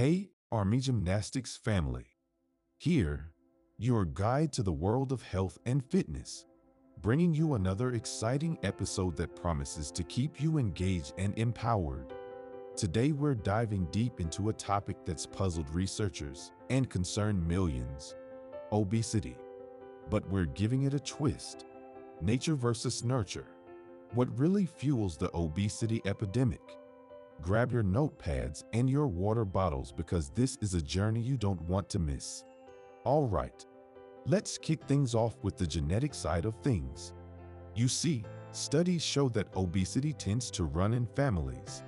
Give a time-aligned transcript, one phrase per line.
[0.00, 2.06] Hey, Army Gymnastics family.
[2.78, 3.32] Here,
[3.76, 6.46] your guide to the world of health and fitness,
[7.02, 12.14] bringing you another exciting episode that promises to keep you engaged and empowered.
[12.76, 18.14] Today, we're diving deep into a topic that's puzzled researchers and concerned millions
[18.72, 19.36] obesity.
[20.08, 21.66] But we're giving it a twist
[22.22, 23.48] nature versus nurture.
[24.14, 26.78] What really fuels the obesity epidemic?
[27.42, 31.88] Grab your notepads and your water bottles because this is a journey you don't want
[31.88, 32.44] to miss.
[33.04, 33.64] All right,
[34.26, 37.14] let's kick things off with the genetic side of things.
[37.74, 41.82] You see, studies show that obesity tends to run in families.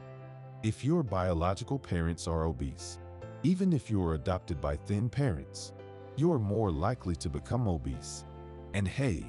[0.62, 2.98] If your biological parents are obese,
[3.42, 5.74] even if you're adopted by thin parents,
[6.16, 8.24] you're more likely to become obese.
[8.72, 9.26] And hey,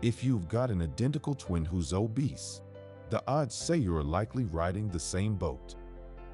[0.00, 2.62] if you've got an identical twin who's obese,
[3.12, 5.74] the odds say you're likely riding the same boat.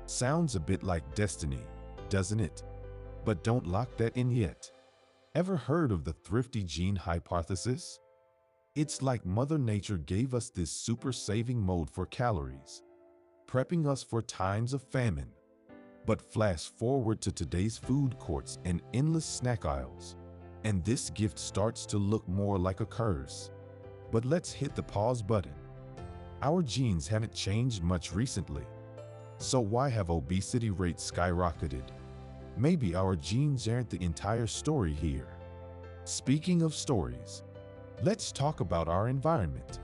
[0.07, 1.65] Sounds a bit like destiny,
[2.09, 2.63] doesn't it?
[3.25, 4.71] But don't lock that in yet.
[5.35, 7.99] Ever heard of the thrifty gene hypothesis?
[8.77, 12.85] It's like Mother Nature gave us this super saving mode for calories,
[13.49, 15.33] prepping us for times of famine.
[16.07, 20.15] But flash forward to today's food courts and endless snack aisles,
[20.63, 23.51] and this gift starts to look more like a curse.
[24.13, 25.58] But let's hit the pause button.
[26.41, 28.65] Our genes haven't changed much recently.
[29.39, 31.89] So why have obesity rates skyrocketed?
[32.57, 35.29] Maybe our genes aren't the entire story here.
[36.05, 37.43] Speaking of stories,
[38.03, 39.81] let's talk about our environment.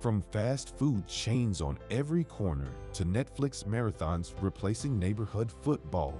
[0.00, 6.18] From fast food chains on every corner to Netflix marathons replacing neighborhood football,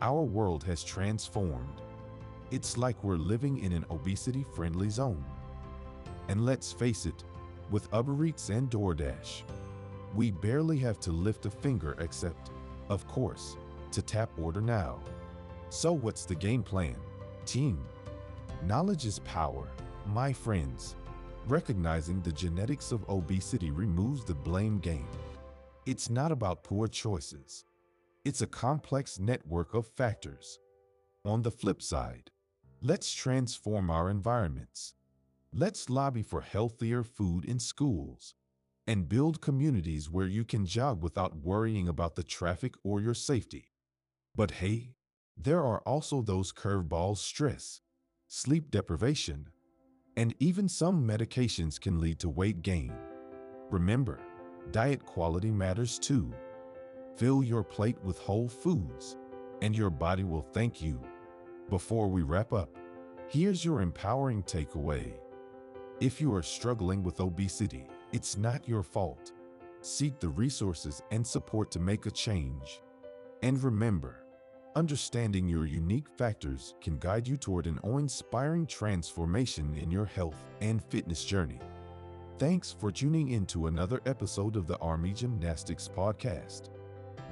[0.00, 1.82] our world has transformed.
[2.50, 5.24] It's like we're living in an obesity-friendly zone.
[6.28, 7.22] And let's face it,
[7.70, 9.42] with Uber Eats and DoorDash,
[10.14, 12.50] we barely have to lift a finger except,
[12.88, 13.56] of course,
[13.90, 15.00] to tap order now.
[15.70, 16.96] So what's the game plan?
[17.46, 17.84] Team.
[18.66, 19.68] Knowledge is power,
[20.06, 20.96] my friends.
[21.46, 25.08] Recognizing the genetics of obesity removes the blame game.
[25.84, 27.64] It's not about poor choices.
[28.24, 30.58] It's a complex network of factors.
[31.26, 32.30] On the flip side,
[32.80, 34.94] let's transform our environments.
[35.56, 38.34] Let's lobby for healthier food in schools
[38.88, 43.70] and build communities where you can jog without worrying about the traffic or your safety.
[44.34, 44.94] But hey,
[45.36, 47.82] there are also those curveballs stress,
[48.26, 49.50] sleep deprivation,
[50.16, 52.92] and even some medications can lead to weight gain.
[53.70, 54.18] Remember,
[54.72, 56.34] diet quality matters too.
[57.16, 59.16] Fill your plate with whole foods,
[59.62, 61.00] and your body will thank you.
[61.70, 62.76] Before we wrap up,
[63.28, 65.14] here's your empowering takeaway.
[66.00, 69.30] If you are struggling with obesity, it's not your fault.
[69.80, 72.80] Seek the resources and support to make a change.
[73.44, 74.24] And remember,
[74.74, 80.82] understanding your unique factors can guide you toward an awe-inspiring transformation in your health and
[80.82, 81.60] fitness journey.
[82.38, 86.70] Thanks for tuning in to another episode of the Army Gymnastics Podcast.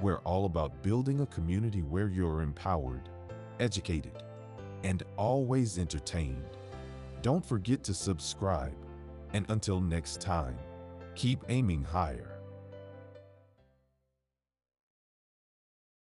[0.01, 3.09] We're all about building a community where you're empowered,
[3.59, 4.23] educated,
[4.85, 6.57] and always entertained.
[7.23, 8.75] Don't forget to subscribe.
[9.31, 10.57] And until next time,
[11.15, 12.32] keep aiming higher.